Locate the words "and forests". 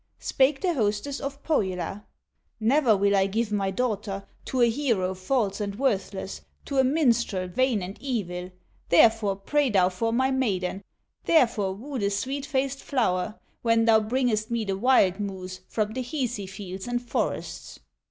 16.87-17.79